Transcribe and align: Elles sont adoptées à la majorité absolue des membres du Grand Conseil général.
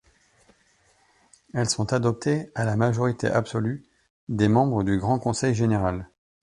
Elles 1.53 1.69
sont 1.69 1.93
adoptées 1.93 2.49
à 2.55 2.63
la 2.65 2.75
majorité 2.75 3.27
absolue 3.27 3.85
des 4.29 4.47
membres 4.47 4.81
du 4.83 4.97
Grand 4.97 5.19
Conseil 5.19 5.53
général. 5.53 6.09